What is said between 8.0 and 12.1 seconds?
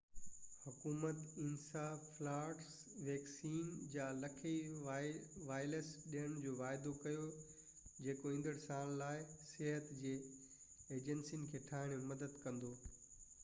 جيڪو ايندڙ سال لاءِ صحت جي ايجنسين کي ٺاهڻ ۾